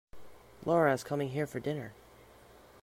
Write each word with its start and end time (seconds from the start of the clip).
Lara 0.65 0.93
is 0.93 1.03
coming 1.03 1.29
here 1.29 1.45
for 1.45 1.59
dinner. 1.59 1.93